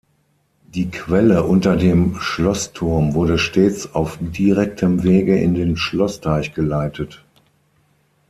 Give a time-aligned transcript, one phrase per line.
[0.73, 7.23] Die Quelle unter dem Schlossturm wurde stets auf direktem Wege in den Schlossteich geleitet.